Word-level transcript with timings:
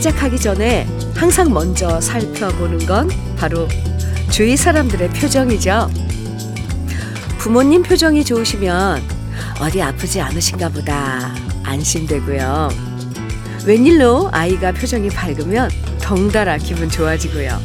시작하기 0.00 0.38
전에 0.38 0.86
항상 1.14 1.52
먼저 1.52 2.00
살펴보는 2.00 2.86
건 2.86 3.10
바로 3.36 3.68
주위 4.30 4.56
사람들의 4.56 5.10
표정이죠. 5.10 5.90
부모님 7.36 7.82
표정이 7.82 8.24
좋으시면 8.24 9.02
어디 9.60 9.82
아프지 9.82 10.22
않으신가 10.22 10.70
보다 10.70 11.34
안심되고요. 11.64 12.70
웬일로 13.66 14.30
아이가 14.32 14.72
표정이 14.72 15.10
밝으면 15.10 15.70
덩달아 16.00 16.56
기분 16.56 16.88
좋아지고요. 16.88 17.60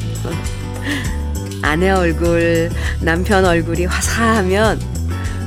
아내 1.64 1.90
얼굴, 1.90 2.70
남편 3.00 3.46
얼굴이 3.46 3.86
화사하면 3.86 4.78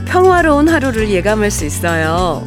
평화로운 0.06 0.70
하루를 0.70 1.10
예감할 1.10 1.50
수 1.50 1.66
있어요. 1.66 2.46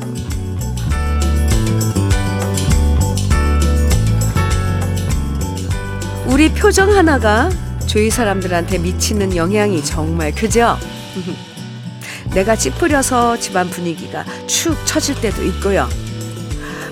우리 6.31 6.47
표정 6.47 6.95
하나가 6.95 7.49
주위 7.85 8.09
사람들한테 8.09 8.77
미치는 8.77 9.35
영향이 9.35 9.83
정말 9.83 10.31
크죠? 10.31 10.77
내가 12.33 12.55
찌푸려서 12.55 13.37
집안 13.37 13.69
분위기가 13.69 14.23
축 14.47 14.77
처질 14.85 15.19
때도 15.19 15.43
있고요. 15.43 15.89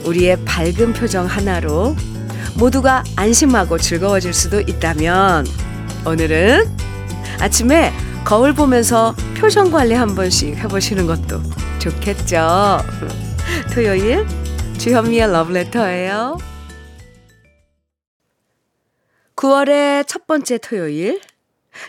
우리의 0.04 0.44
밝은 0.44 0.92
표정 0.92 1.26
하나로 1.26 1.95
모두가 2.56 3.06
안심하고 3.16 3.78
즐거워질 3.78 4.34
수도 4.34 4.60
있다면 4.60 5.48
오늘은 6.06 6.70
아침에 7.40 7.94
거울 8.26 8.54
보면서 8.54 9.16
표정 9.38 9.72
관리 9.72 9.94
한 9.94 10.16
번씩 10.16 10.58
해보시는 10.58 11.08
것도 11.08 11.42
좋겠죠. 11.80 12.84
토요일 13.73 14.28
주현미의 14.78 15.32
러브레터예요. 15.32 16.59
9월의 19.40 20.06
첫 20.06 20.28
번째 20.28 20.58
토요일 20.58 21.22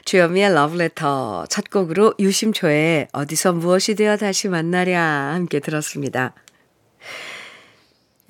주현미의 0.04 0.54
러브레터 0.54 1.46
첫 1.48 1.68
곡으로 1.68 2.14
유심초의 2.20 3.08
어디서 3.12 3.54
무엇이 3.54 3.96
되어 3.96 4.16
다시 4.16 4.46
만나랴 4.46 5.32
함께 5.34 5.58
들었습니다. 5.58 6.32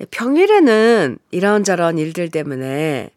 평일에는 0.09 1.19
이런저런 1.29 1.99
일들 1.99 2.31
때문에 2.31 3.11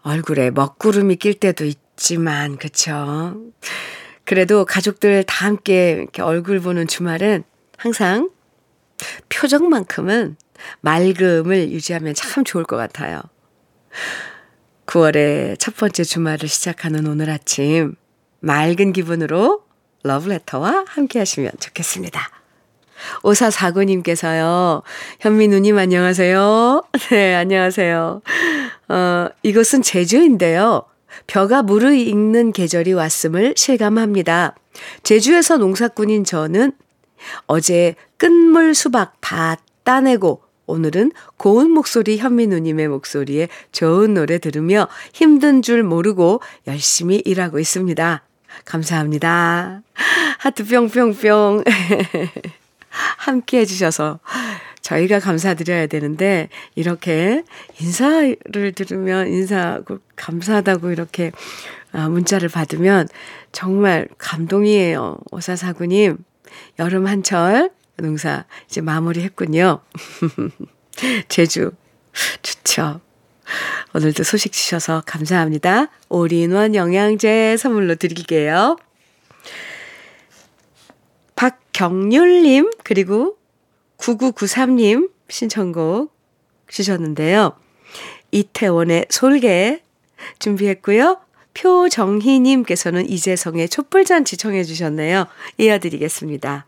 얼굴에 0.00 0.50
먹구름이 0.50 1.16
낄 1.16 1.34
때도 1.34 1.66
있지만 1.66 2.56
그쵸? 2.56 3.36
그래도 4.24 4.64
가족들 4.64 5.24
다 5.24 5.44
함께 5.44 5.90
이렇게 5.90 6.22
얼굴 6.22 6.60
보는 6.60 6.86
주말은 6.86 7.44
항상 7.76 8.30
표정만큼은 9.28 10.38
맑음을 10.80 11.70
유지하면 11.70 12.14
참 12.14 12.44
좋을 12.44 12.64
것 12.64 12.78
같아요. 12.78 13.20
9월의 14.94 15.58
첫 15.58 15.76
번째 15.76 16.04
주말을 16.04 16.48
시작하는 16.48 17.08
오늘 17.08 17.28
아침 17.28 17.96
맑은 18.38 18.92
기분으로 18.92 19.64
러브레터와 20.04 20.84
함께 20.86 21.18
하시면 21.18 21.50
좋겠습니다. 21.58 22.30
5449님께서요. 23.22 24.82
현미 25.18 25.48
누님 25.48 25.78
안녕하세요. 25.78 26.82
네, 27.10 27.34
안녕하세요. 27.34 28.22
어, 28.88 29.28
이곳은 29.42 29.82
제주인데요. 29.82 30.84
벼가 31.26 31.64
물을 31.64 31.98
익는 31.98 32.52
계절이 32.52 32.92
왔음을 32.92 33.54
실감합니다. 33.56 34.54
제주에서 35.02 35.56
농사꾼인 35.56 36.22
저는 36.22 36.70
어제 37.48 37.96
끝물 38.16 38.76
수박 38.76 39.20
다 39.20 39.56
따내고 39.82 40.43
오늘은 40.66 41.12
고운 41.36 41.70
목소리 41.70 42.18
현민우님의 42.18 42.88
목소리에 42.88 43.48
좋은 43.72 44.14
노래 44.14 44.38
들으며 44.38 44.88
힘든 45.12 45.62
줄 45.62 45.82
모르고 45.82 46.40
열심히 46.66 47.22
일하고 47.24 47.58
있습니다. 47.58 48.22
감사합니다. 48.64 49.82
하트 50.38 50.64
뿅뿅뿅. 50.64 51.64
함께 52.88 53.58
해주셔서 53.60 54.20
저희가 54.80 55.18
감사드려야 55.18 55.86
되는데 55.86 56.48
이렇게 56.74 57.42
인사를 57.80 58.72
들으면 58.74 59.28
인사 59.28 59.80
감사하다고 60.16 60.92
이렇게 60.92 61.32
아, 61.92 62.08
문자를 62.08 62.48
받으면 62.48 63.08
정말 63.52 64.08
감동이에요. 64.18 65.18
오사사구님 65.30 66.18
여름 66.78 67.06
한철 67.06 67.70
농사 67.96 68.44
이제 68.68 68.80
마무리했군요. 68.80 69.80
제주 71.28 71.72
좋죠. 72.42 73.00
오늘도 73.94 74.22
소식 74.22 74.52
주셔서 74.52 75.02
감사합니다. 75.06 75.88
올인원 76.08 76.74
영양제 76.74 77.56
선물로 77.56 77.96
드릴게요. 77.96 78.76
박경률님, 81.36 82.70
그리고 82.84 83.36
9993님 83.98 85.10
신청곡 85.28 86.14
주셨는데요. 86.68 87.56
이태원의 88.30 89.06
솔개 89.10 89.82
준비했고요. 90.38 91.20
표정희님께서는 91.54 93.08
이재성의 93.08 93.68
촛불잔치 93.68 94.36
청해 94.36 94.64
주셨네요. 94.64 95.26
이어드리겠습니다. 95.58 96.66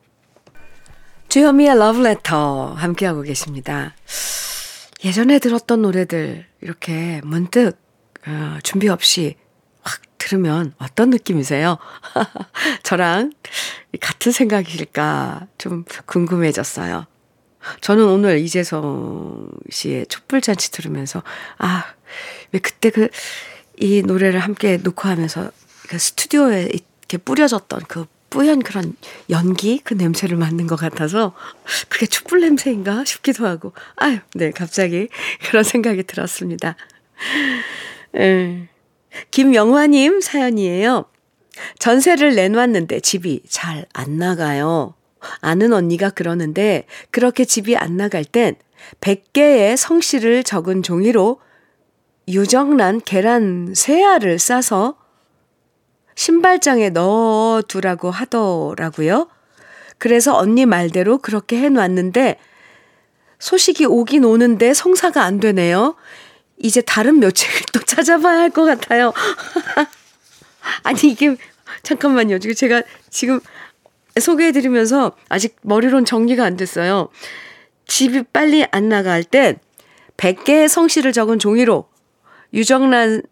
주현미의 1.29 1.79
러브레터 1.79 2.75
함께하고 2.75 3.23
계십니다. 3.23 3.95
예전에 5.05 5.39
들었던 5.39 5.83
노래들 5.83 6.47
이렇게 6.61 7.21
문득 7.25 7.79
어, 8.27 8.59
준비 8.63 8.89
없이 8.89 9.37
확 9.83 10.01
들으면 10.19 10.75
어떤 10.79 11.11
느낌이세요? 11.11 11.79
저랑 12.83 13.33
같은 14.01 14.33
생각일까 14.33 15.47
좀 15.59 15.85
궁금해졌어요. 16.07 17.07
저는 17.81 18.05
오늘 18.05 18.39
이재성 18.39 19.51
씨의 19.71 20.07
촛불잔치 20.07 20.71
들으면서 20.71 21.23
아, 21.59 21.85
왜 22.53 22.61
그때 22.61 22.91
그 22.91 23.09
이 23.79 24.03
노래를 24.03 24.41
함께 24.41 24.79
녹화하면서 24.79 25.51
그 25.89 25.99
스튜디오에 25.99 26.69
이렇게 26.73 27.19
뿌려졌던 27.19 27.83
그 27.89 28.07
뿌연 28.37 28.63
그런 28.63 28.95
연기 29.31 29.81
그 29.83 29.95
냄새를 29.95 30.37
맡는 30.37 30.67
것 30.67 30.77
같아서 30.77 31.35
그게 31.89 32.05
촛불 32.05 32.43
냄새인가 32.43 33.07
싶기도 33.07 33.47
하고 33.47 33.73
아유 33.97 34.19
네 34.35 34.51
갑자기 34.51 35.09
그런 35.49 35.65
생각이 35.65 36.03
들었습니다. 36.03 36.77
에. 38.15 38.21
예. 38.21 38.69
김영화님 39.31 40.21
사연이에요. 40.21 41.07
전세를 41.79 42.35
내놨는데 42.35 43.01
집이 43.01 43.41
잘 43.49 43.87
안 43.95 44.19
나가요. 44.19 44.93
아는 45.41 45.73
언니가 45.73 46.11
그러는데 46.11 46.85
그렇게 47.11 47.47
집이 47.47 47.75
안 47.79 47.97
나갈 47.97 48.23
땐 48.27 48.57
100개의 49.01 49.79
성씨를 49.79 50.45
적은 50.45 50.83
종이로 50.83 51.41
유정란 52.29 53.01
계란 53.01 53.73
세 53.75 54.05
알을 54.05 54.39
싸서 54.39 54.99
신발장에 56.17 56.91
넣어 56.91 57.63
두라고 57.69 58.11
하더라고요. 58.11 59.29
그래서 59.99 60.37
언니 60.37 60.67
말대로 60.67 61.19
그렇게 61.19 61.59
해 61.59 61.69
놨는데 61.69 62.39
소식이 63.39 63.85
오긴 63.85 64.25
오는데 64.25 64.75
성사가 64.75 65.23
안 65.23 65.39
되네요. 65.41 65.95
이제 66.59 66.81
다른 66.81 67.17
묘책을 67.21 67.61
또 67.73 67.81
찾아봐야 67.87 68.39
할 68.41 68.51
것 68.51 68.65
같아요. 68.65 69.13
아니, 70.83 70.99
이게, 71.05 71.37
잠깐만요. 71.83 72.39
제가 72.39 72.83
지금 73.11 73.41
소개해드리면서 74.19 75.13
아직 75.29 75.57
머리론 75.63 76.07
정리가 76.07 76.43
안 76.45 76.57
됐어요. 76.57 77.11
집이 77.87 78.25
빨리 78.33 78.67
안 78.73 78.89
나갈 78.89 79.23
땐 79.23 79.59
100개의 80.17 80.69
성씨를 80.69 81.13
적은 81.13 81.39
종이로 81.39 81.89
유정란 82.55 83.23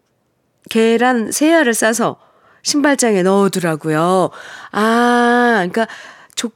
계란 0.69 1.31
세 1.31 1.51
알을 1.51 1.73
싸서 1.73 2.19
신발장에 2.65 3.21
넣어두라고요. 3.21 4.31
아, 4.71 5.67
그러니까 5.69 5.87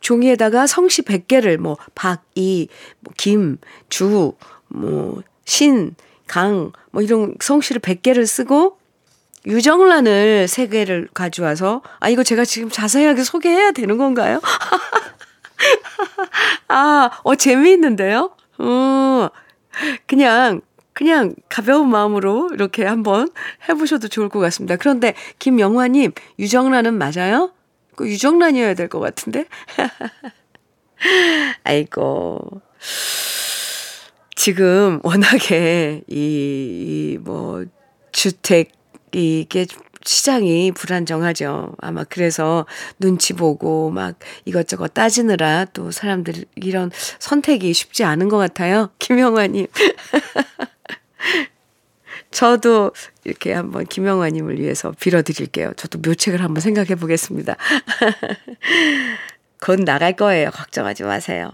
종이에다가 0.02 0.68
성씨 0.68 1.04
100개를 1.04 1.58
뭐 1.58 1.78
박, 1.96 2.24
이, 2.36 2.68
뭐 3.00 3.14
김, 3.16 3.58
주, 3.90 4.34
뭐 4.68 5.22
신, 5.46 5.96
강, 6.28 6.72
뭐 6.92 7.02
이런 7.02 7.36
성씨를 7.40 7.82
100개를 7.82 8.26
쓰고 8.26 8.78
유정란을 9.46 10.48
3개를 10.48 11.08
가져와서 11.14 11.82
아 12.00 12.10
이거 12.10 12.24
제가 12.24 12.44
지금 12.44 12.70
자세하게 12.70 13.24
소개해야 13.24 13.72
되는 13.72 13.98
건가요? 13.98 14.42
아, 16.68 17.10
어 17.24 17.36
재미있는데요. 17.36 18.32
어. 18.58 19.30
그냥 20.08 20.62
그냥 21.00 21.34
가벼운 21.48 21.90
마음으로 21.90 22.50
이렇게 22.52 22.84
한번 22.84 23.30
해보셔도 23.70 24.10
좋을 24.10 24.28
것 24.28 24.40
같습니다. 24.40 24.76
그런데 24.76 25.14
김영화님, 25.40 26.12
유정란은 26.40 26.94
맞아요? 26.98 27.54
그 27.96 28.06
유정란이어야 28.10 28.74
될 28.74 28.90
것 28.90 29.00
같은데? 29.00 29.46
아이고. 31.64 32.62
지금 34.36 35.00
워낙에 35.04 36.02
이, 36.10 37.14
이, 37.16 37.18
뭐, 37.22 37.64
주택, 38.12 38.74
이게 39.14 39.66
시장이 40.06 40.72
불안정하죠. 40.72 41.76
아마 41.80 42.04
그래서 42.04 42.66
눈치 43.00 43.34
보고 43.34 43.90
막 43.92 44.18
이것저것 44.46 44.94
따지느라 44.94 45.66
또 45.74 45.92
사람들 45.92 46.46
이런 46.56 46.92
선택이 47.20 47.74
쉽지 47.74 48.04
않은 48.04 48.30
것 48.30 48.38
같아요. 48.38 48.90
김영화님. 49.00 49.68
저도 52.32 52.92
이렇게 53.24 53.54
한번 53.54 53.86
김영화님을 53.86 54.60
위해서 54.60 54.94
빌어드릴게요. 55.00 55.74
저도 55.76 56.00
묘책을 56.00 56.42
한번 56.44 56.62
생각해 56.62 56.96
보겠습니다. 56.96 57.58
곧 59.62 59.82
나갈 59.82 60.14
거예요. 60.14 60.52
걱정하지 60.52 61.04
마세요. 61.04 61.50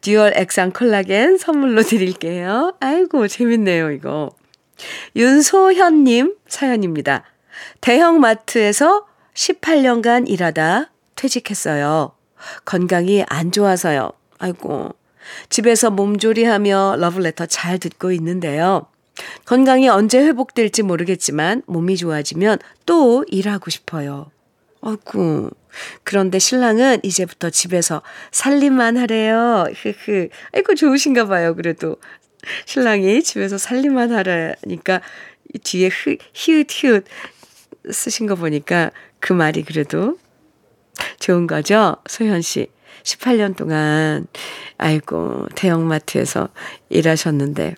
dual 0.00 0.32
액상 0.36 0.72
콜라겐 0.72 1.38
선물로 1.38 1.82
드릴게요. 1.82 2.74
아이고, 2.80 3.28
재밌네요, 3.28 3.90
이거. 3.90 4.30
윤소현님 5.16 6.36
사연입니다. 6.48 7.24
대형 7.80 8.20
마트에서 8.20 9.06
18년간 9.34 10.28
일하다 10.28 10.90
퇴직했어요. 11.14 12.12
건강이 12.64 13.24
안 13.28 13.52
좋아서요. 13.52 14.12
아이고. 14.38 14.94
집에서 15.48 15.90
몸조리하며 15.90 16.96
러브레터 16.98 17.46
잘 17.46 17.78
듣고 17.78 18.12
있는데요. 18.12 18.86
건강이 19.44 19.88
언제 19.88 20.18
회복될지 20.20 20.82
모르겠지만 20.82 21.62
몸이 21.66 21.96
좋아지면 21.96 22.58
또 22.84 23.24
일하고 23.28 23.70
싶어요. 23.70 24.30
아이고. 24.82 25.50
그런데 26.04 26.38
신랑은 26.38 27.00
이제부터 27.02 27.50
집에서 27.50 28.02
살림만 28.30 28.96
하래요. 28.96 29.66
흐흐. 29.74 30.28
아이고 30.52 30.74
좋으신가 30.74 31.26
봐요. 31.26 31.54
그래도 31.54 31.96
신랑이 32.66 33.22
집에서 33.22 33.58
살림만 33.58 34.12
하라니까 34.12 35.00
뒤에 35.62 35.88
흐, 35.88 36.16
히읗 36.32 36.66
히읗 36.70 37.04
쓰신 37.90 38.26
거 38.26 38.34
보니까 38.34 38.90
그 39.20 39.32
말이 39.32 39.62
그래도 39.62 40.18
좋은 41.18 41.46
거죠? 41.46 41.96
소현 42.06 42.42
씨. 42.42 42.68
18년 43.02 43.56
동안, 43.56 44.26
아이고, 44.78 45.46
대형마트에서 45.54 46.48
일하셨는데, 46.88 47.76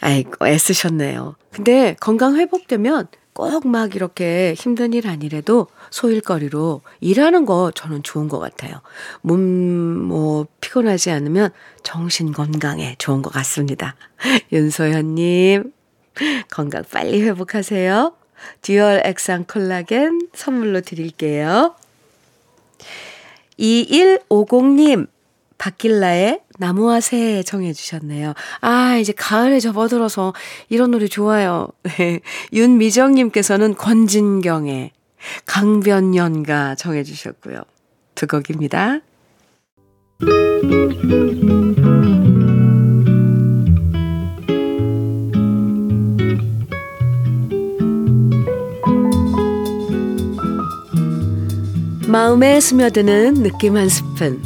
아이고, 0.00 0.46
애쓰셨네요. 0.46 1.34
근데 1.50 1.96
건강 1.98 2.36
회복되면 2.36 3.08
꼭 3.32 3.66
막 3.66 3.94
이렇게 3.94 4.54
힘든 4.54 4.92
일 4.92 5.08
아니래도 5.08 5.66
소일거리로 5.90 6.82
일하는 7.00 7.46
거 7.46 7.70
저는 7.74 8.02
좋은 8.02 8.28
것 8.28 8.38
같아요. 8.38 8.80
몸, 9.22 9.40
뭐, 9.40 10.46
피곤하지 10.60 11.10
않으면 11.10 11.50
정신 11.82 12.32
건강에 12.32 12.96
좋은 12.98 13.22
것 13.22 13.32
같습니다. 13.32 13.96
윤소현님, 14.52 15.72
건강 16.50 16.84
빨리 16.90 17.22
회복하세요. 17.22 18.14
듀얼 18.62 19.02
액상 19.04 19.44
콜라겐 19.44 20.28
선물로 20.32 20.80
드릴게요. 20.80 21.74
2150님, 23.58 25.08
박길라의 25.58 26.40
나무와 26.58 27.00
새 27.00 27.42
정해 27.42 27.72
주셨네요. 27.72 28.32
아, 28.60 28.96
이제 28.96 29.12
가을에 29.12 29.60
접어들어서 29.60 30.32
이런 30.70 30.90
노래 30.90 31.06
좋아요. 31.06 31.68
네. 31.82 32.20
윤미정님께서는 32.52 33.74
권진경의 33.74 34.92
강변연가 35.44 36.76
정해 36.76 37.04
주셨고요. 37.04 37.62
두 38.14 38.26
곡입니다. 38.26 39.00
마음에 52.10 52.58
스며드는 52.58 53.34
느낌 53.34 53.76
한 53.76 53.88
스푼. 53.88 54.42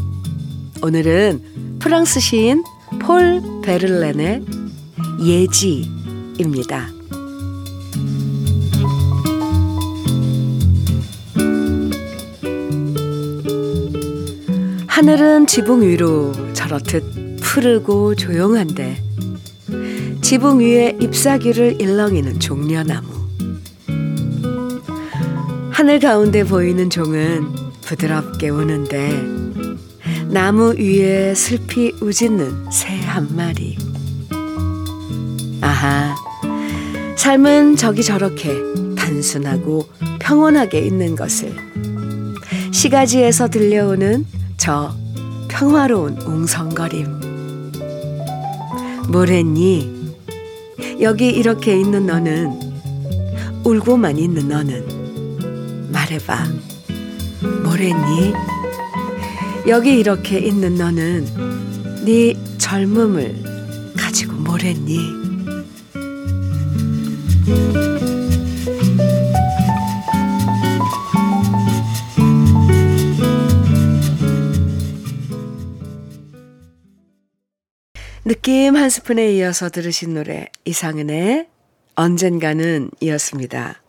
오늘은 0.82 1.78
프랑스 1.78 2.20
시인 2.20 2.62
폴 3.00 3.40
베를렌의 3.62 4.44
예지입니다. 5.24 6.90
하늘은 14.86 15.46
지붕 15.46 15.88
위로 15.88 16.34
저렇듯 16.52 17.40
푸르고 17.40 18.14
조용한데 18.14 19.02
지붕 20.20 20.60
위에 20.60 20.98
잎사귀를 21.00 21.80
일렁이는 21.80 22.40
종려나무 22.40 23.13
하늘 25.74 25.98
가운데 25.98 26.44
보이는 26.44 26.88
종은 26.88 27.52
부드럽게 27.82 28.48
우는데 28.48 29.10
나무 30.28 30.72
위에 30.78 31.34
슬피 31.34 31.92
우짖는 32.00 32.70
새 32.70 32.94
한 33.00 33.28
마리. 33.34 33.76
아하, 35.60 36.14
삶은 37.16 37.74
저기 37.76 38.04
저렇게 38.04 38.52
단순하고 38.96 39.88
평온하게 40.20 40.78
있는 40.80 41.16
것을 41.16 41.54
시가지에서 42.72 43.48
들려오는 43.48 44.24
저 44.56 44.94
평화로운 45.48 46.20
웅성거림. 46.22 47.06
뭐랬니? 49.10 50.14
여기 51.00 51.30
이렇게 51.30 51.78
있는 51.78 52.06
너는 52.06 52.60
울고만 53.64 54.18
있는 54.18 54.48
너는 54.48 55.03
말해봐. 56.04 56.44
뭐랬니? 57.62 58.34
여기 59.66 59.98
이렇게 59.98 60.38
있는 60.38 60.74
너는 60.74 62.04
네 62.04 62.34
젊음을 62.58 63.94
가지고 63.96 64.34
뭐랬니? 64.34 64.98
느낌 78.26 78.76
한 78.76 78.90
스푼에 78.90 79.34
이어서 79.34 79.68
들으신 79.68 80.14
노래 80.14 80.48
이상은의 80.64 81.46
언젠가는 81.94 82.90
이었습니다. 83.00 83.83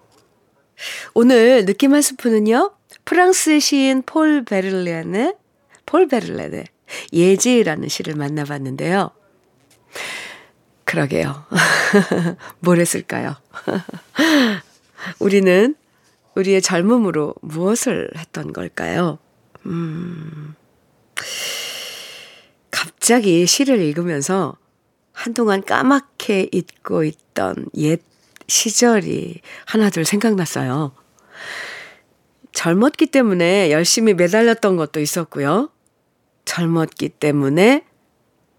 오늘 1.13 1.65
느낌 1.65 1.94
한 1.94 2.01
스푼은요. 2.01 2.74
프랑스의 3.06 3.60
시인 3.60 4.01
폴 4.04 4.44
베를렌의 4.44 5.36
폴 5.86 6.08
베를렌의 6.08 6.65
예지라는 7.13 7.88
시를 7.88 8.15
만나봤는데요. 8.15 9.12
그러게요. 10.84 11.46
뭘 12.60 12.80
했을까요? 12.80 13.36
우리는 15.20 15.75
우리의 16.36 16.62
젊음으로 16.62 17.36
무엇을 17.42 18.10
했던 18.15 18.54
걸까요? 18.54 19.20
음, 19.65 20.56
갑자기 22.72 23.46
시를 23.48 23.82
읽으면서 23.82 24.58
한동안 25.13 25.63
까맣게 25.63 26.50
잊고 26.51 27.04
있던 27.04 27.68
옛 27.77 28.01
시절이 28.48 29.42
하나둘 29.66 30.06
생각났어요. 30.06 30.94
젊었기 32.52 33.08
때문에 33.08 33.72
열심히 33.72 34.14
매달렸던 34.14 34.78
것도 34.78 35.00
있었고요. 35.00 35.70
젊었기 36.46 37.10
때문에 37.10 37.86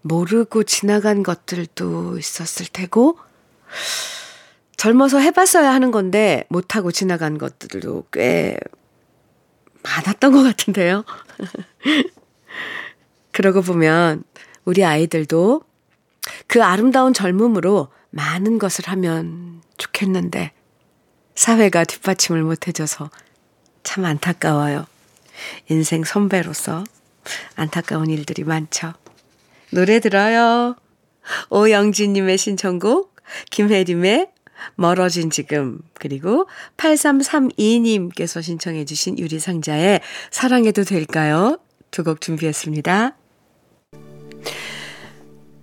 모르고 0.01 0.63
지나간 0.63 1.23
것들도 1.23 2.17
있었을 2.17 2.67
테고, 2.67 3.17
젊어서 4.77 5.17
해봤어야 5.17 5.73
하는 5.73 5.91
건데 5.91 6.45
못하고 6.49 6.91
지나간 6.91 7.37
것들도 7.37 8.05
꽤 8.13 8.57
많았던 9.83 10.31
것 10.31 10.43
같은데요. 10.43 11.03
그러고 13.31 13.61
보면 13.61 14.23
우리 14.65 14.85
아이들도 14.85 15.61
그 16.45 16.63
아름다운 16.63 17.13
젊음으로 17.13 17.87
많은 18.17 18.57
것을 18.57 18.87
하면 18.87 19.61
좋겠는데 19.77 20.51
사회가 21.35 21.83
뒷받침을 21.83 22.41
못해줘서 22.41 23.11
참 23.83 24.05
안타까워요. 24.05 24.87
인생 25.69 26.03
선배로서 26.03 26.83
안타까운 27.55 28.09
일들이 28.09 28.43
많죠. 28.43 28.93
노래 29.71 29.99
들어요. 29.99 30.75
오영진님의 31.51 32.39
신청곡, 32.39 33.15
김혜림의 33.51 34.31
멀어진 34.75 35.29
지금, 35.29 35.79
그리고 35.93 36.47
8332님께서 36.77 38.41
신청해주신 38.41 39.19
유리상자의 39.19 40.01
사랑해도 40.31 40.83
될까요? 40.83 41.59
두 41.91 42.03
곡 42.03 42.21
준비했습니다. 42.21 43.15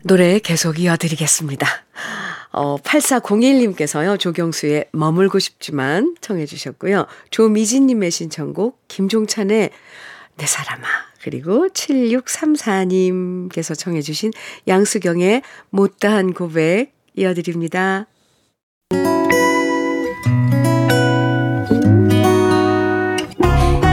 노래 0.05 0.39
계속 0.39 0.79
이어드리겠습니다. 0.79 1.67
어, 2.55 2.79
8401님께서요, 2.79 4.19
조경수의 4.19 4.87
머물고 4.93 5.39
싶지만 5.41 6.15
청해 6.21 6.47
주셨고요. 6.47 7.07
조미진님의 7.31 8.13
신청곡, 8.13 8.79
김종찬의 8.87 9.71
내 10.37 10.47
사람아. 10.47 10.87
그리고 11.21 11.67
7634님께서 11.69 13.77
청해 13.77 14.03
주신 14.03 14.31
양수경의 14.69 15.43
못다한 15.71 16.33
고백 16.33 16.93
이어드립니다. 17.17 18.07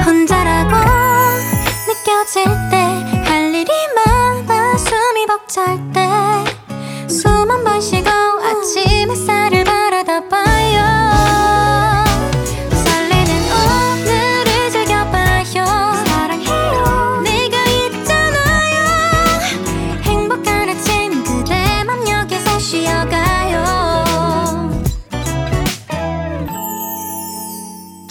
혼자라고 0.06 0.76
느껴질 1.88 2.44
때 2.70 2.81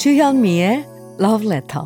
주현미의 0.00 0.86
Love 1.20 1.46
Letter. 1.46 1.84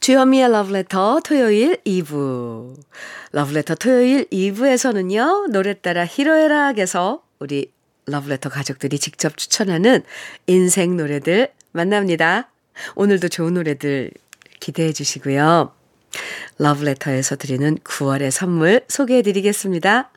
주현미의 0.00 0.44
Letter 0.68 1.20
토요일 1.24 1.76
2부. 1.76 2.76
Love 3.34 3.56
Letter 3.56 3.76
토요일 3.78 4.26
2부에서는요, 4.26 5.50
노래 5.50 5.72
따라 5.72 6.04
히로에락에서 6.04 7.22
우리 7.38 7.72
Letter 8.32 8.52
가족들이 8.52 8.98
직접 8.98 9.38
추천하는 9.38 10.02
인생 10.46 10.98
노래들 10.98 11.48
만납니다. 11.70 12.50
오늘도 12.96 13.28
좋은 13.28 13.54
노래들 13.54 14.10
기대해 14.60 14.92
주시고요. 14.92 15.72
러브레터에서 16.58 17.36
드리는 17.36 17.76
9월의 17.78 18.30
선물 18.30 18.84
소개해 18.88 19.22
드리겠습니다. 19.22 20.10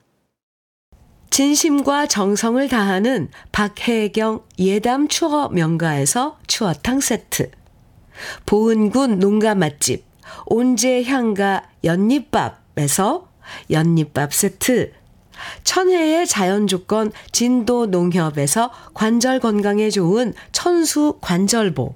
진심과 1.30 2.08
정성을 2.08 2.66
다하는 2.70 3.30
박혜경 3.52 4.44
예담 4.60 5.08
추어 5.08 5.50
명가에서 5.50 6.40
추어탕 6.48 7.02
세트. 7.02 7.52
보은군 8.46 9.20
농가 9.20 9.56
맛집 9.56 10.06
온재향가 10.46 11.70
연잎밥에서 11.84 13.28
연잎밥 13.70 14.34
세트. 14.34 14.94
천혜의 15.64 16.28
자연 16.28 16.68
조건 16.68 17.12
진도 17.32 17.86
농협에서 17.86 18.72
관절 18.94 19.40
건강에 19.40 19.90
좋은 19.90 20.34
천수 20.52 21.18
관절보. 21.22 21.96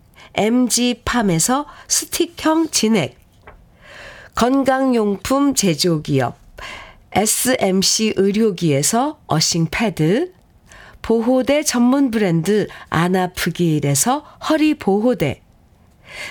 MG팜에서 0.33 1.65
스틱형 1.87 2.69
진액, 2.69 3.17
건강용품 4.35 5.55
제조기업 5.55 6.37
SMC 7.13 8.13
의료기에서 8.15 9.19
어싱 9.27 9.67
패드, 9.69 10.33
보호대 11.01 11.63
전문 11.63 12.11
브랜드 12.11 12.67
아나프길에서 12.89 14.19
허리 14.49 14.75
보호대, 14.75 15.41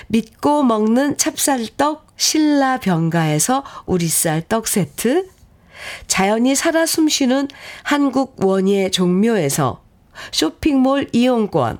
믿고 0.07 0.63
먹는 0.63 1.17
찹쌀떡 1.17 2.07
신라병가에서 2.15 3.63
우리쌀 3.85 4.47
떡 4.47 4.67
세트, 4.67 5.27
자연이 6.07 6.55
살아 6.55 6.85
숨쉬는 6.85 7.47
한국 7.83 8.43
원예 8.43 8.91
종묘에서 8.91 9.83
쇼핑몰 10.31 11.07
이용권, 11.11 11.79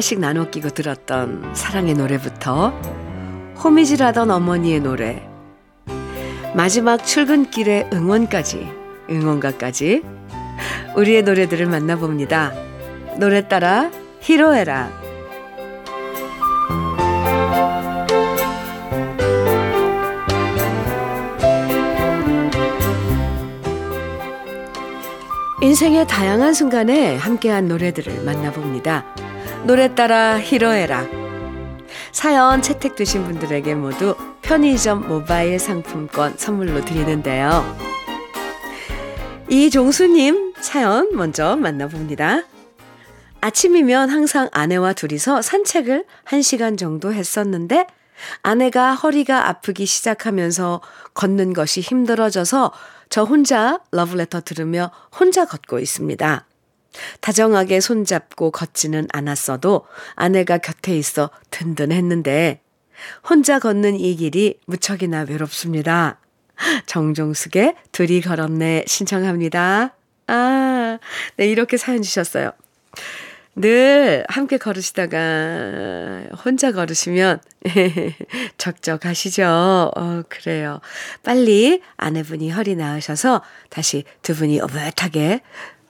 하나씩 0.00 0.18
나눠 0.18 0.48
끼고 0.48 0.70
들었던 0.70 1.54
사랑의 1.54 1.92
노래부터 1.92 2.70
호미질하던 3.62 4.30
어머니의 4.30 4.80
노래 4.80 5.22
마지막 6.54 7.04
출근길의 7.04 7.90
응원까지 7.92 8.66
응원가까지 9.10 10.02
우리의 10.96 11.22
노래들을 11.22 11.66
만나봅니다. 11.66 12.54
노래 13.18 13.46
따라 13.46 13.90
히로에라 14.20 14.90
인생의 25.60 26.06
다양한 26.06 26.54
순간에 26.54 27.16
함께한 27.16 27.68
노래들을 27.68 28.24
만나봅니다. 28.24 29.29
노래 29.64 29.94
따라 29.94 30.40
히로에라. 30.40 31.06
사연 32.12 32.62
채택되신 32.62 33.24
분들에게 33.24 33.74
모두 33.74 34.16
편의점 34.42 35.06
모바일 35.06 35.58
상품권 35.58 36.36
선물로 36.36 36.84
드리는데요. 36.84 37.76
이종수님 39.48 40.54
사연 40.60 41.10
먼저 41.12 41.56
만나봅니다. 41.56 42.42
아침이면 43.42 44.10
항상 44.10 44.48
아내와 44.52 44.92
둘이서 44.94 45.42
산책을 45.42 46.04
1시간 46.26 46.78
정도 46.78 47.12
했었는데 47.12 47.86
아내가 48.42 48.94
허리가 48.94 49.48
아프기 49.48 49.86
시작하면서 49.86 50.80
걷는 51.14 51.52
것이 51.52 51.80
힘들어져서 51.80 52.72
저 53.08 53.24
혼자 53.24 53.80
러브레터 53.92 54.42
들으며 54.42 54.90
혼자 55.18 55.44
걷고 55.44 55.78
있습니다. 55.78 56.46
다정하게 57.20 57.80
손잡고 57.80 58.50
걷지는 58.50 59.06
않았어도 59.12 59.86
아내가 60.14 60.58
곁에 60.58 60.96
있어 60.96 61.30
든든했는데 61.50 62.60
혼자 63.28 63.58
걷는 63.58 63.98
이 63.98 64.16
길이 64.16 64.58
무척이나 64.66 65.24
외롭습니다. 65.28 66.18
정종숙의 66.86 67.74
둘이 67.92 68.20
걸었네 68.20 68.84
신청합니다. 68.86 69.94
아, 70.26 70.98
네, 71.36 71.46
이렇게 71.46 71.76
사연 71.76 72.02
주셨어요. 72.02 72.52
늘 73.56 74.24
함께 74.28 74.58
걸으시다가 74.58 76.22
혼자 76.44 76.72
걸으시면 76.72 77.40
적적하시죠? 78.58 79.90
어, 79.96 80.22
그래요. 80.28 80.80
빨리 81.24 81.82
아내분이 81.96 82.50
허리 82.50 82.76
나으셔서 82.76 83.42
다시 83.68 84.04
두 84.22 84.34
분이 84.34 84.60
오붓하게 84.60 85.42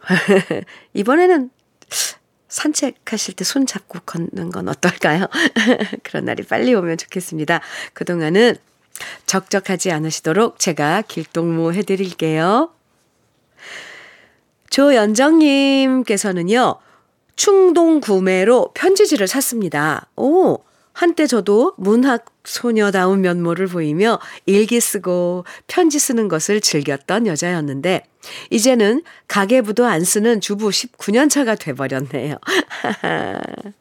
이번에는 0.95 1.51
산책하실 2.49 3.35
때 3.35 3.45
손 3.45 3.67
잡고 3.67 4.01
걷는 4.07 4.51
건 4.51 4.69
어떨까요? 4.69 5.27
그런 6.03 6.25
날이 6.25 6.43
빨리 6.43 6.75
오면 6.75 6.99
좋겠습니다. 6.99 7.61
그동안은 7.95 8.57
적적하지 9.27 9.93
않으시도록 9.93 10.59
제가 10.59 11.03
길동무 11.03 11.73
해드릴게요. 11.73 12.73
조연정님께서는요, 14.71 16.77
충동 17.37 18.01
구매로 18.01 18.73
편지지를 18.75 19.29
샀습니다. 19.29 20.09
오, 20.17 20.59
한때 20.93 21.27
저도 21.27 21.75
문학 21.79 22.27
소녀다운 22.51 23.21
면모를 23.21 23.69
보이며 23.69 24.19
일기 24.45 24.81
쓰고 24.81 25.45
편지 25.69 26.01
쓰는 26.01 26.27
것을 26.27 26.61
즐겼던 26.61 27.29
여자였는데, 27.29 28.03
이제는 28.51 29.05
가계부도 29.29 29.87
안 29.87 30.05
쓰는 30.05 30.41
주부 30.41 30.71
19년 30.71 31.31
차가 31.31 31.55
돼버렸네요. 31.55 32.37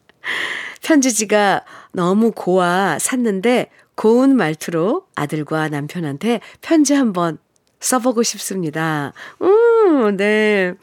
편지지가 0.83 1.65
너무 1.91 2.31
고와 2.31 2.99
샀는데 2.99 3.69
고운 3.95 4.35
말투로 4.35 5.07
아들과 5.15 5.69
남편한테 5.69 6.39
편지 6.61 6.93
한번 6.93 7.39
써보고 7.79 8.23
싶습니다. 8.23 9.13
음, 9.41 10.15
네. 10.15 10.73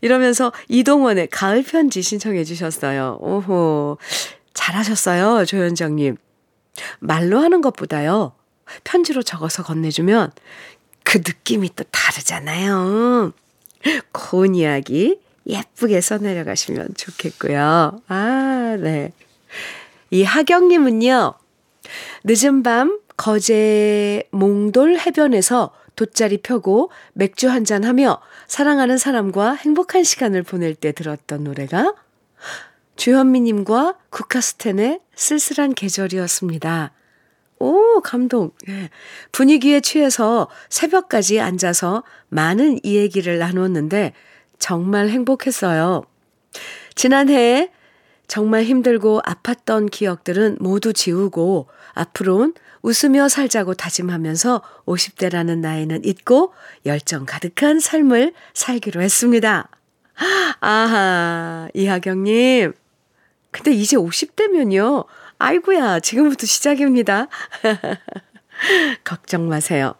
이러면서 0.00 0.52
이동원의 0.68 1.28
가을 1.28 1.62
편지 1.62 2.02
신청해 2.02 2.44
주셨어요. 2.44 3.18
오호. 3.20 3.98
잘하셨어요, 4.54 5.44
조현정님. 5.44 6.16
말로 7.00 7.38
하는 7.40 7.60
것보다요, 7.60 8.32
편지로 8.84 9.22
적어서 9.22 9.62
건네주면 9.62 10.32
그 11.04 11.18
느낌이 11.18 11.70
또 11.76 11.84
다르잖아요. 11.90 13.32
고운 14.12 14.54
이야기 14.54 15.20
예쁘게 15.46 16.00
써내려가시면 16.00 16.94
좋겠고요. 16.96 18.00
아, 18.08 18.76
네. 18.80 19.12
이 20.10 20.22
하경님은요, 20.22 21.34
늦은 22.24 22.62
밤 22.62 23.00
거제 23.16 24.24
몽돌 24.30 24.98
해변에서 24.98 25.72
돗자리 25.96 26.38
펴고 26.38 26.90
맥주 27.12 27.50
한 27.50 27.64
잔 27.64 27.84
하며 27.84 28.20
사랑하는 28.46 28.98
사람과 28.98 29.52
행복한 29.54 30.04
시간을 30.04 30.42
보낼 30.42 30.74
때 30.74 30.92
들었던 30.92 31.44
노래가 31.44 31.94
주현미님과 32.96 33.96
국카스텐의 34.10 35.00
쓸쓸한 35.14 35.74
계절이었습니다. 35.74 36.92
오, 37.58 38.00
감동. 38.00 38.50
예. 38.68 38.90
분위기에 39.30 39.80
취해서 39.80 40.48
새벽까지 40.68 41.40
앉아서 41.40 42.02
많은 42.28 42.80
이야기를 42.82 43.38
나눴는데 43.38 44.12
정말 44.58 45.08
행복했어요. 45.08 46.02
지난해 46.94 47.70
정말 48.26 48.64
힘들고 48.64 49.20
아팠던 49.22 49.90
기억들은 49.90 50.56
모두 50.60 50.92
지우고 50.92 51.68
앞으로는 51.92 52.54
웃으며 52.82 53.28
살자고 53.28 53.74
다짐하면서 53.74 54.62
50대라는 54.86 55.58
나이는 55.58 56.04
잊고 56.04 56.52
열정 56.84 57.26
가득한 57.26 57.78
삶을 57.78 58.32
살기로 58.54 59.02
했습니다. 59.02 59.68
아하, 60.60 61.68
이하경님. 61.74 62.72
근데 63.52 63.70
이제 63.70 63.96
50대면요. 63.96 65.06
아이구야, 65.38 66.00
지금부터 66.00 66.46
시작입니다. 66.46 67.28
걱정 69.04 69.48
마세요. 69.48 69.94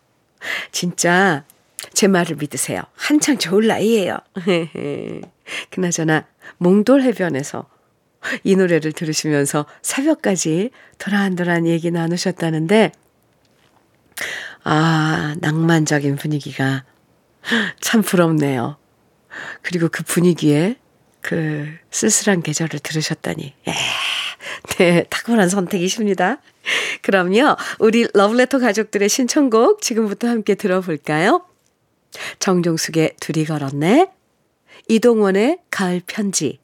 진짜 0.73 1.45
제 1.93 2.09
말을 2.09 2.37
믿으세요. 2.37 2.83
한창 2.95 3.39
좋을 3.39 3.67
나이에요. 3.67 4.19
그나저나 5.71 6.27
몽돌 6.59 7.03
해변에서 7.03 7.69
이 8.45 8.57
노래를 8.57 8.93
들으시면서 8.93 9.67
새벽까지 9.83 10.71
도란도란 10.99 11.67
얘기 11.67 11.91
나누셨다는데, 11.91 12.93
아, 14.65 15.35
낭만적인 15.41 16.17
분위기가 16.17 16.85
참 17.81 18.03
부럽네요. 18.03 18.77
그리고 19.63 19.89
그 19.89 20.05
분위기에 20.05 20.77
그 21.23 21.67
쓸쓸한 21.91 22.43
계절을 22.43 22.81
들으셨다니. 22.81 23.55
예. 23.69 23.73
네, 24.77 25.05
탁월한 25.09 25.49
선택이십니다. 25.49 26.43
그럼요, 27.01 27.57
우리 27.79 28.07
러브레터 28.13 28.59
가족들의 28.59 29.09
신청곡 29.09 29.81
지금부터 29.81 30.29
함께 30.29 30.55
들어볼까요? 30.55 31.47
정종숙의 32.39 33.17
둘이 33.21 33.45
걸었네. 33.45 34.11
이동원의 34.89 35.59
가을 35.71 36.03
편지. 36.07 36.59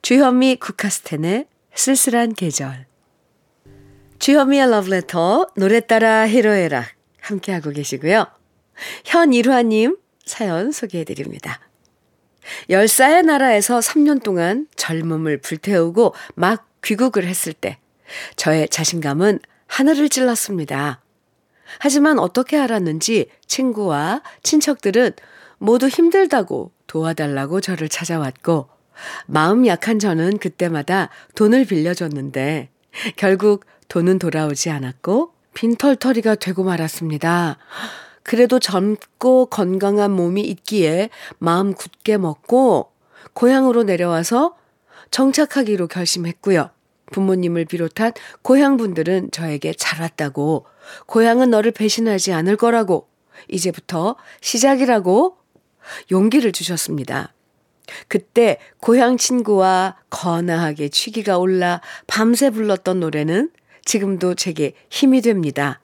주현미 0.00 0.56
국카스텐의 0.56 1.46
쓸쓸한 1.74 2.34
계절. 2.34 2.86
주현미의 4.18 4.70
러브레터 4.70 5.48
노래 5.56 5.80
따라 5.80 6.26
히로에락 6.28 6.86
함께하고 7.20 7.70
계시고요. 7.70 8.26
현일화님 9.04 9.96
사연 10.24 10.72
소개해드립니다. 10.72 11.60
열사의 12.70 13.22
나라에서 13.22 13.78
3년 13.78 14.22
동안 14.22 14.66
젊음을 14.76 15.38
불태우고 15.38 16.14
막 16.34 16.68
귀국을 16.84 17.24
했을 17.24 17.52
때 17.52 17.78
저의 18.36 18.68
자신감은 18.68 19.40
하늘을 19.66 20.08
찔렀습니다. 20.08 21.00
하지만 21.78 22.18
어떻게 22.18 22.58
알았는지 22.58 23.28
친구와 23.46 24.22
친척들은 24.42 25.12
모두 25.58 25.88
힘들다고 25.88 26.72
도와달라고 26.86 27.60
저를 27.60 27.88
찾아왔고 27.88 28.68
마음 29.26 29.66
약한 29.66 29.98
저는 29.98 30.38
그때마다 30.38 31.08
돈을 31.34 31.64
빌려줬는데 31.64 32.68
결국 33.16 33.64
돈은 33.88 34.18
돌아오지 34.18 34.70
않았고 34.70 35.32
빈털터리가 35.54 36.34
되고 36.36 36.64
말았습니다. 36.64 37.58
그래도 38.22 38.58
젊고 38.58 39.46
건강한 39.46 40.10
몸이 40.12 40.42
있기에 40.42 41.10
마음 41.38 41.74
굳게 41.74 42.18
먹고 42.18 42.92
고향으로 43.34 43.82
내려와서 43.82 44.56
정착하기로 45.10 45.88
결심했고요. 45.88 46.70
부모님을 47.12 47.66
비롯한 47.66 48.12
고향 48.40 48.76
분들은 48.76 49.30
저에게 49.30 49.74
잘 49.74 50.00
왔다고 50.00 50.66
고향은 51.06 51.50
너를 51.50 51.70
배신하지 51.70 52.32
않을 52.32 52.56
거라고 52.56 53.08
이제부터 53.48 54.16
시작이라고 54.40 55.36
용기를 56.10 56.52
주셨습니다. 56.52 57.34
그때 58.08 58.58
고향 58.80 59.16
친구와 59.18 59.96
거나하게 60.08 60.88
취기가 60.88 61.38
올라 61.38 61.80
밤새 62.06 62.50
불렀던 62.50 63.00
노래는 63.00 63.50
지금도 63.84 64.34
제게 64.34 64.72
힘이 64.88 65.20
됩니다. 65.20 65.81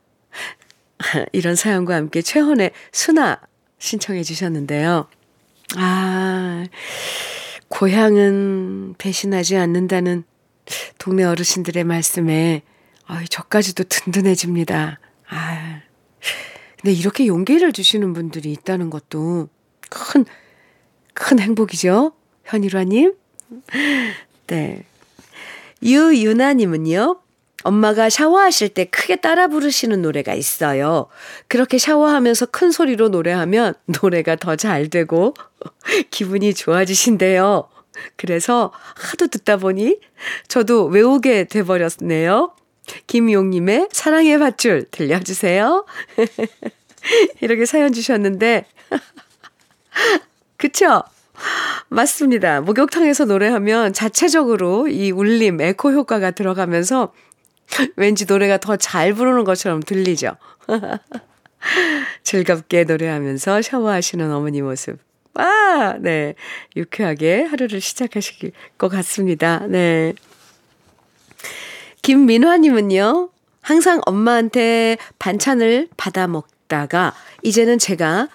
이런 1.33 1.55
사연과 1.55 1.95
함께 1.95 2.23
최헌의 2.23 2.73
순아 2.93 3.41
신청해 3.79 4.23
주셨는데요. 4.23 5.09
아, 5.77 6.65
고향은 7.69 8.95
배신하지 8.99 9.57
않는다는 9.57 10.25
동네 10.99 11.25
어르신들의 11.25 11.85
말씀에 11.85 12.63
아, 13.07 13.25
저까지도 13.29 13.85
든든해집니다. 13.85 14.99
아, 15.29 15.81
근데 16.81 16.93
이렇게 16.93 17.27
용기를 17.27 17.73
주시는 17.73 18.13
분들이 18.13 18.53
있다는 18.53 18.91
것도 18.91 19.49
큰, 19.89 20.25
큰 21.15 21.39
행복이죠? 21.39 22.13
현일화님? 22.45 23.15
네. 24.47 24.85
유유나님은요, 25.83 27.21
엄마가 27.65 28.09
샤워하실 28.09 28.71
때 28.71 28.85
크게 28.85 29.17
따라 29.17 29.49
부르시는 29.49 30.01
노래가 30.03 30.35
있어요. 30.35 31.09
그렇게 31.49 31.77
샤워하면서 31.79 32.47
큰 32.47 32.71
소리로 32.71 33.09
노래하면 33.09 33.75
노래가 34.01 34.37
더 34.37 34.57
잘 34.57 34.89
되고 34.89 35.35
기분이 36.11 36.55
좋아지신대요. 36.55 37.69
그래서 38.17 38.73
하도 38.95 39.27
듣다 39.27 39.57
보니 39.57 39.99
저도 40.47 40.87
외우게 40.87 41.45
돼버렸네요. 41.45 42.53
김용님의 43.07 43.89
사랑의 43.93 44.39
밧줄 44.39 44.87
들려주세요. 44.91 45.85
이렇게 47.41 47.67
사연 47.67 47.93
주셨는데, 47.93 48.65
그쵸? 50.57 51.03
맞습니다. 51.89 52.61
목욕탕에서 52.63 53.27
노래하면 53.27 53.93
자체적으로 53.93 54.89
이 54.89 55.11
울림, 55.11 55.61
에코 55.61 55.93
효과가 55.93 56.33
들어가면서 56.33 57.13
왠지 57.97 58.25
노래가 58.27 58.59
더 58.59 58.77
잘 58.77 59.15
부르는 59.15 59.45
것처럼 59.45 59.83
들리죠. 59.83 60.37
즐겁게 62.23 62.85
노래하면서 62.85 63.63
샤워하시는 63.63 64.33
어머니 64.33 64.63
모습. 64.63 64.99
아, 65.35 65.97
네. 66.01 66.35
유쾌하게 66.77 67.43
하루를 67.45 67.81
시작하실 67.81 68.53
것 68.77 68.89
같습니다. 68.89 69.67
네. 69.67 70.15
김민화님은요, 72.03 73.31
항상 73.61 74.01
엄마한테 74.07 74.97
반찬을 75.19 75.89
받아 75.97 76.27
먹다가, 76.27 77.15
이제는 77.43 77.79
제가 77.79 78.29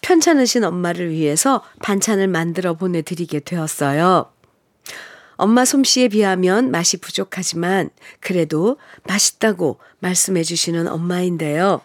편찮으신 0.00 0.64
엄마를 0.64 1.10
위해서 1.10 1.62
반찬을 1.82 2.28
만들어 2.28 2.74
보내드리게 2.74 3.40
되었어요. 3.40 4.30
엄마 5.36 5.64
솜씨에 5.64 6.08
비하면 6.08 6.70
맛이 6.70 6.96
부족하지만 6.98 7.90
그래도 8.20 8.78
맛있다고 9.04 9.78
말씀해 10.00 10.42
주시는 10.42 10.88
엄마인데요. 10.88 11.82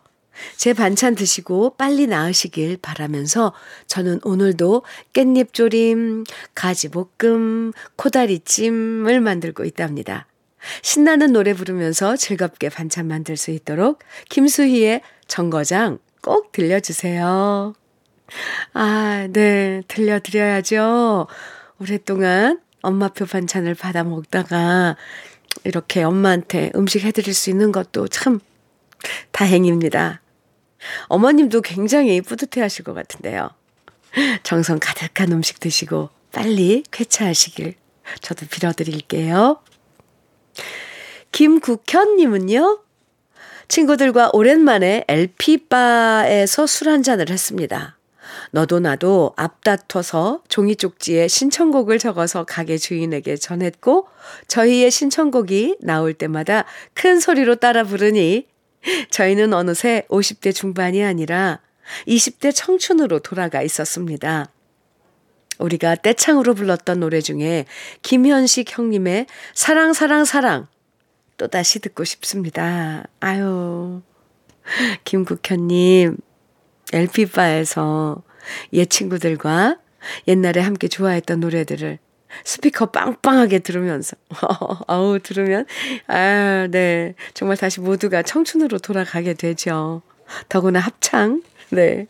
제 0.56 0.74
반찬 0.74 1.16
드시고 1.16 1.76
빨리 1.78 2.08
나으시길 2.08 2.78
바라면서 2.82 3.54
저는 3.88 4.22
오늘도 4.24 4.84
깻잎조림, 5.14 6.26
가지볶음, 6.56 7.74
코다리찜을 7.96 9.22
만들고 9.22 9.66
있답니다. 9.66 10.28
신나는 10.82 11.34
노래 11.34 11.54
부르면서 11.54 12.16
즐겁게 12.16 12.70
반찬 12.70 13.08
만들 13.08 13.36
수 13.36 13.52
있도록 13.52 14.00
김수희의 14.30 15.02
정거장 15.28 16.00
꼭 16.22 16.52
들려주세요. 16.52 17.74
아, 18.74 19.28
네, 19.32 19.82
들려드려야죠. 19.88 21.28
오랫동안 21.80 22.60
엄마표 22.82 23.26
반찬을 23.26 23.76
받아 23.76 24.04
먹다가 24.04 24.98
이렇게 25.64 26.04
엄마한테 26.04 26.72
음식 26.76 27.04
해드릴 27.04 27.34
수 27.34 27.50
있는 27.50 27.72
것도 27.72 28.08
참 28.08 28.40
다행입니다. 29.32 30.22
어머님도 31.08 31.62
굉장히 31.62 32.22
뿌듯해 32.22 32.62
하실 32.62 32.84
것 32.84 32.94
같은데요. 32.94 33.50
정성 34.44 34.80
가득한 34.80 35.32
음식 35.32 35.60
드시고 35.60 36.10
빨리 36.32 36.84
쾌차하시길 36.92 37.76
저도 38.22 38.46
빌어드릴게요. 38.48 39.62
김국현님은요, 41.32 42.82
친구들과 43.68 44.32
오랜만에 44.34 45.06
LP바에서 45.08 46.68
술 46.68 46.90
한잔을 46.90 47.30
했습니다. 47.30 47.98
너도 48.52 48.80
나도 48.80 49.34
앞다퉈서 49.36 50.44
종이 50.48 50.76
쪽지에 50.76 51.28
신청곡을 51.28 52.00
적어서 52.00 52.44
가게 52.44 52.78
주인에게 52.78 53.38
전했고 53.38 54.08
저희의 54.48 54.92
신청곡이 54.92 55.78
나올 55.82 56.14
때마다 56.14 56.66
큰 56.94 57.20
소리로 57.20 57.56
따라 57.56 57.84
부르니 57.84 58.48
저희는 59.10 59.54
어느새 59.54 60.06
50대 60.10 60.54
중반이 60.54 61.04
아니라 61.04 61.60
20대 62.08 62.54
청춘으로 62.54 63.20
돌아가 63.20 63.62
있었습니다. 63.62 64.50
우리가 65.60 65.96
떼창으로 65.96 66.56
불렀던 66.56 67.00
노래 67.00 67.22
중에 67.22 67.66
김현식 68.02 68.78
형님의 68.78 69.28
사랑 69.54 69.94
사랑 69.94 70.26
사랑 70.26 70.68
또다시 71.38 71.80
듣고 71.80 72.04
싶습니다. 72.04 73.06
아유 73.20 74.02
김국현님 75.04 76.18
LP바에서 76.94 78.22
옛 78.74 78.90
친구들과 78.90 79.78
옛날에 80.28 80.62
함께 80.62 80.88
좋아했던 80.88 81.40
노래들을 81.40 82.00
스피커 82.44 82.88
빵빵하게 82.88 83.60
들으면서, 83.60 84.16
아우, 84.88 85.20
들으면, 85.20 85.66
아, 86.08 86.68
네. 86.72 87.14
정말 87.34 87.58
다시 87.58 87.82
모두가 87.82 88.24
청춘으로 88.24 88.80
돌아가게 88.80 89.34
되죠. 89.34 90.02
더구나 90.48 90.80
합창, 90.80 91.44
네. 91.70 92.08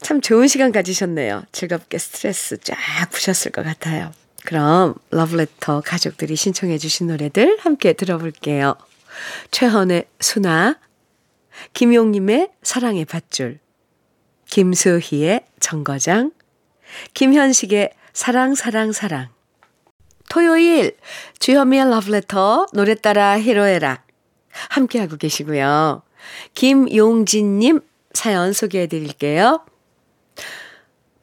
참 0.00 0.20
좋은 0.20 0.48
시간 0.48 0.72
가지셨네요. 0.72 1.44
즐겁게 1.52 1.96
스트레스 1.98 2.58
쫙 2.58 2.76
푸셨을 3.10 3.52
것 3.52 3.64
같아요. 3.64 4.12
그럼 4.44 4.94
러브레터 5.10 5.82
가족들이 5.82 6.34
신청해 6.34 6.78
주신 6.78 7.06
노래들 7.06 7.58
함께 7.60 7.92
들어볼게요. 7.92 8.74
최헌의 9.52 10.06
수나, 10.20 10.78
김용님의 11.72 12.50
사랑의 12.62 13.04
밧줄, 13.04 13.58
김수희의 14.50 15.46
정거장, 15.60 16.32
김현식의 17.14 17.92
사랑 18.12 18.54
사랑 18.54 18.92
사랑. 18.92 19.28
토요일 20.28 20.96
주현미의 21.40 21.90
러브레터 21.90 22.66
노래 22.72 22.94
따라 22.94 23.38
히로에락 23.38 24.06
함께하고 24.70 25.16
계시고요. 25.16 26.02
김용진님 26.54 27.80
사연 28.14 28.52
소개해 28.52 28.86
드릴게요. 28.86 29.64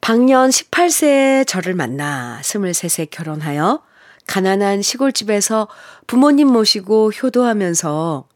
방년 0.00 0.50
18세에 0.50 1.46
저를 1.46 1.74
만나 1.74 2.40
23세 2.42 3.08
결혼하여 3.10 3.82
가난한 4.26 4.82
시골집에서 4.82 5.68
부모님 6.06 6.48
모시고 6.48 7.10
효도하면서 7.10 8.29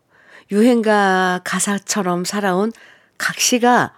유행가 0.50 1.40
가사처럼 1.44 2.24
살아온 2.24 2.72
각 3.18 3.38
씨가 3.38 3.94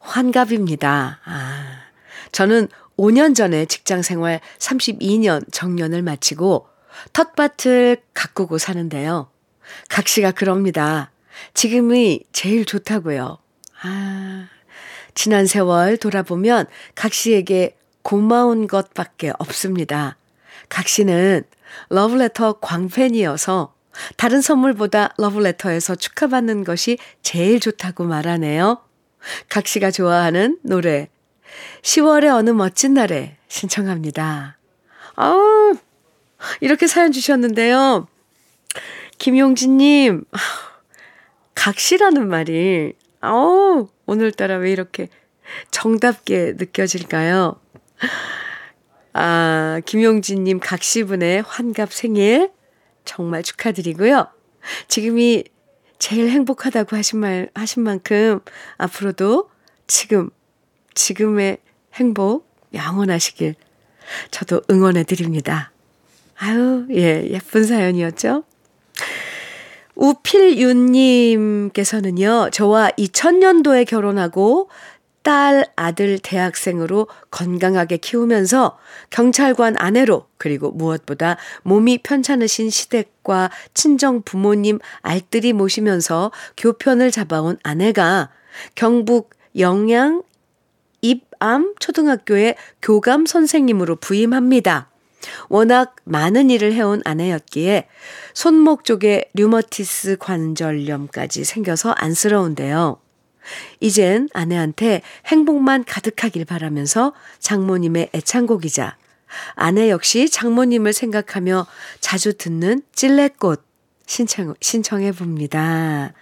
환갑입니다. 0.00 1.20
아, 1.24 1.64
저는 2.32 2.68
5년 2.96 3.34
전에 3.34 3.66
직장 3.66 4.02
생활 4.02 4.40
32년 4.58 5.44
정년을 5.52 6.02
마치고 6.02 6.68
텃밭을 7.12 7.98
가꾸고 8.14 8.58
사는데요. 8.58 9.30
각 9.88 10.08
씨가 10.08 10.30
그럽니다. 10.32 11.10
지금이 11.54 12.24
제일 12.32 12.64
좋다고요. 12.64 13.38
아, 13.82 14.48
지난 15.14 15.46
세월 15.46 15.96
돌아보면 15.96 16.66
각 16.94 17.12
씨에게 17.12 17.76
고마운 18.02 18.66
것밖에 18.66 19.32
없습니다. 19.38 20.16
각 20.68 20.88
씨는 20.88 21.44
러브레터 21.90 22.60
광팬이어서 22.60 23.74
다른 24.16 24.40
선물보다 24.40 25.14
러브레터에서 25.18 25.94
축하받는 25.94 26.64
것이 26.64 26.98
제일 27.22 27.60
좋다고 27.60 28.04
말하네요. 28.04 28.80
각 29.48 29.66
씨가 29.66 29.90
좋아하는 29.90 30.58
노래 30.62 31.08
10월의 31.82 32.34
어느 32.34 32.50
멋진 32.50 32.94
날에 32.94 33.36
신청합니다. 33.48 34.58
아우, 35.14 35.76
이렇게 36.60 36.86
사연 36.86 37.12
주셨는데요. 37.12 38.06
김용진님, 39.18 40.24
각시라는 41.54 42.28
말이, 42.28 42.92
아우, 43.20 43.88
오늘따라 44.04 44.56
왜 44.56 44.70
이렇게 44.72 45.08
정답게 45.70 46.54
느껴질까요? 46.56 47.58
아, 49.14 49.80
김용진님 49.86 50.60
각시분의 50.60 51.42
환갑 51.46 51.92
생일 51.92 52.50
정말 53.06 53.42
축하드리고요. 53.42 54.26
지금이 54.88 55.44
제일 55.98 56.28
행복하다고 56.28 56.94
하신 56.96 57.20
말, 57.20 57.48
하신 57.54 57.82
만큼 57.82 58.40
앞으로도 58.76 59.48
지금 59.86 60.28
지금의 60.94 61.56
행복 61.94 62.46
영원하시길 62.74 63.54
저도 64.30 64.60
응원해 64.70 65.04
드립니다. 65.04 65.72
아유, 66.38 66.86
예, 66.90 67.26
예쁜 67.30 67.64
사연이었죠? 67.64 68.44
우필윤님께서는요, 69.94 72.50
저와 72.52 72.90
2000년도에 72.90 73.86
결혼하고 73.86 74.68
딸, 75.26 75.66
아들 75.74 76.20
대학생으로 76.20 77.08
건강하게 77.32 77.96
키우면서 77.96 78.78
경찰관 79.10 79.74
아내로 79.76 80.28
그리고 80.38 80.70
무엇보다 80.70 81.36
몸이 81.64 81.98
편찮으신 82.04 82.70
시댁과 82.70 83.50
친정 83.74 84.22
부모님 84.22 84.78
알뜰히 85.02 85.52
모시면서 85.52 86.30
교편을 86.56 87.10
잡아온 87.10 87.58
아내가 87.64 88.30
경북 88.76 89.30
영양 89.58 90.22
입암 91.00 91.74
초등학교의 91.80 92.54
교감 92.80 93.26
선생님으로 93.26 93.96
부임합니다. 93.96 94.90
워낙 95.48 95.96
많은 96.04 96.50
일을 96.50 96.72
해온 96.72 97.02
아내였기에 97.04 97.88
손목 98.32 98.84
쪽에 98.84 99.28
류머티스 99.34 100.18
관절염까지 100.20 101.42
생겨서 101.42 101.90
안쓰러운데요. 101.90 103.00
이젠 103.80 104.28
아내한테 104.32 105.02
행복만 105.26 105.84
가득하길 105.84 106.44
바라면서 106.44 107.12
장모님의 107.38 108.10
애창곡이자 108.14 108.96
아내 109.54 109.90
역시 109.90 110.30
장모님을 110.30 110.92
생각하며 110.92 111.66
자주 112.00 112.36
듣는 112.36 112.82
찔레꽃 112.94 113.64
신청, 114.06 114.54
신청해 114.60 115.12
봅니다. 115.12 116.12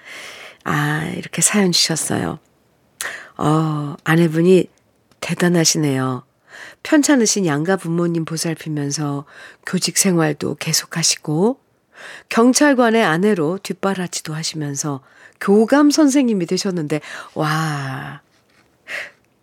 아, 0.65 1.05
이렇게 1.17 1.43
사연 1.43 1.71
주셨어요. 1.73 2.39
어, 3.37 3.95
아내분이 4.05 4.69
대단하시네요. 5.21 6.25
편찮으신 6.83 7.47
양가 7.47 7.77
부모님 7.77 8.25
보살피면서 8.25 9.25
교직 9.67 9.99
생활도 9.99 10.57
계속하시고 10.57 11.59
경찰관의 12.29 13.03
아내로 13.05 13.59
뒷바라지도 13.63 14.35
하시면서 14.35 15.01
교감 15.41 15.91
선생님이 15.91 16.47
되셨는데 16.47 17.01
와 17.35 18.23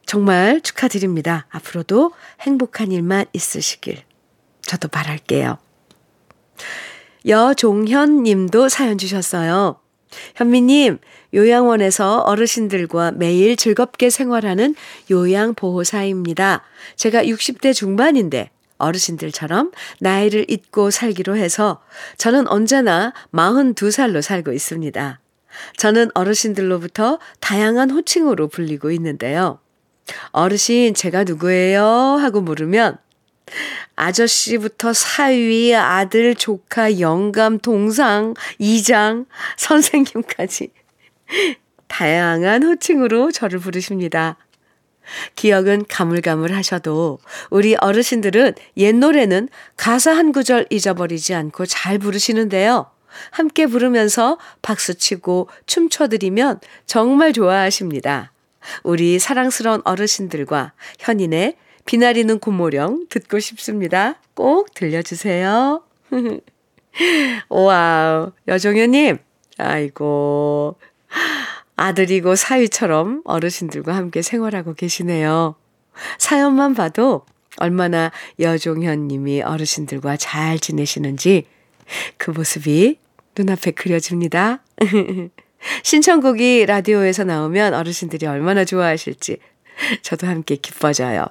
정말 0.06 0.62
축하드립니다. 0.62 1.46
앞으로도 1.50 2.12
행복한 2.42 2.92
일만 2.92 3.26
있으시길 3.34 4.04
저도 4.62 4.88
바랄게요. 4.90 5.58
여종현 7.26 8.24
님도 8.24 8.68
사연 8.70 8.98
주셨어요. 8.98 9.80
현미님, 10.36 10.98
요양원에서 11.34 12.20
어르신들과 12.20 13.12
매일 13.12 13.56
즐겁게 13.56 14.10
생활하는 14.10 14.76
요양보호사입니다. 15.10 16.64
제가 16.98 17.24
60대 17.24 17.74
중반인데 17.74 18.50
어르신들처럼 18.80 19.72
나이를 20.00 20.46
잊고 20.50 20.92
살기로 20.92 21.38
해서 21.38 21.82
저는 22.18 22.48
언제나 22.50 23.14
42살로 23.32 24.22
살고 24.22 24.52
있습니다. 24.52 25.21
저는 25.78 26.12
어르신들로부터 26.14 27.20
다양한 27.40 27.92
호칭으로 27.92 28.48
불리고 28.48 28.92
있는데요. 28.92 29.60
어르신, 30.32 30.94
제가 30.94 31.24
누구예요? 31.24 31.84
하고 31.84 32.42
물으면 32.42 32.98
아저씨부터 33.96 34.94
사위, 34.94 35.76
아들, 35.76 36.36
조카, 36.36 37.00
영감, 37.00 37.60
동상, 37.60 38.34
이장, 38.58 39.26
선생님까지 39.58 40.72
다양한 41.88 42.64
호칭으로 42.64 43.32
저를 43.32 43.60
부르십니다. 43.60 44.38
기억은 45.36 45.86
가물가물 45.90 46.54
하셔도 46.54 47.20
우리 47.50 47.76
어르신들은 47.76 48.54
옛 48.78 48.96
노래는 48.96 49.50
가사 49.76 50.16
한 50.16 50.32
구절 50.32 50.68
잊어버리지 50.70 51.34
않고 51.34 51.66
잘 51.66 51.98
부르시는데요. 52.00 52.90
함께 53.32 53.68
부르면서 53.68 54.38
박수치고 54.62 55.50
춤춰드리면 55.66 56.60
정말 56.86 57.34
좋아하십니다. 57.34 58.32
우리 58.84 59.20
사랑스러운 59.20 59.82
어르신들과 59.86 60.74
현인의 61.00 61.56
비나리는 61.86 62.40
고모령 62.40 63.08
듣고 63.10 63.40
싶습니다. 63.40 64.20
꼭 64.34 64.74
들려주세요. 64.74 65.84
와우. 67.50 68.32
여종현님, 68.48 69.18
아이고. 69.58 70.78
아들이고 71.76 72.36
사위처럼 72.36 73.22
어르신들과 73.26 73.96
함께 73.96 74.22
생활하고 74.22 74.76
계시네요. 74.76 75.56
사연만 76.20 76.76
봐도 76.76 77.26
얼마나 77.58 78.12
여종현 78.40 79.08
님이 79.08 79.42
어르신들과 79.42 80.18
잘 80.18 80.60
지내시는지 80.60 81.48
그 82.18 82.32
모습이 82.32 82.98
눈앞에 83.38 83.72
그려집니다. 83.72 84.64
신청곡이 85.84 86.66
라디오에서 86.66 87.24
나오면 87.24 87.74
어르신들이 87.74 88.26
얼마나 88.26 88.66
좋아하실지 88.66 89.38
저도 90.02 90.28
함께 90.28 90.56
기뻐져요. 90.56 91.28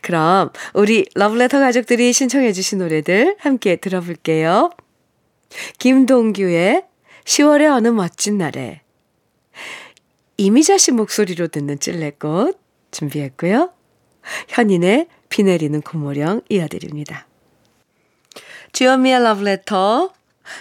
그럼 0.00 0.50
우리 0.74 1.06
러브레터 1.14 1.60
가족들이 1.60 2.12
신청해 2.12 2.52
주신 2.52 2.78
노래들 2.78 3.36
함께 3.38 3.76
들어볼게요. 3.76 4.70
김동규의 5.78 6.84
10월의 7.24 7.72
어느 7.72 7.88
멋진 7.88 8.38
날에 8.38 8.82
이미자 10.36 10.78
씨 10.78 10.92
목소리로 10.92 11.48
듣는 11.48 11.78
찔레꽃 11.78 12.58
준비했고요. 12.90 13.70
현인의 14.48 15.08
비 15.28 15.42
내리는 15.42 15.80
고모령 15.80 16.42
이어드립니다. 16.48 17.26
주현미의 18.72 19.22
러브레터 19.22 20.12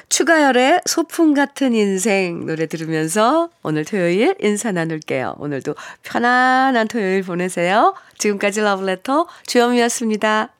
추가열의 0.09 0.81
소풍 0.85 1.33
같은 1.33 1.73
인생 1.73 2.45
노래 2.45 2.65
들으면서 2.65 3.49
오늘 3.63 3.85
토요일 3.85 4.35
인사 4.41 4.71
나눌게요. 4.71 5.35
오늘도 5.39 5.75
편안한 6.03 6.87
토요일 6.87 7.23
보내세요. 7.23 7.93
지금까지 8.17 8.61
러브레터 8.61 9.27
주현미였습니다. 9.45 10.56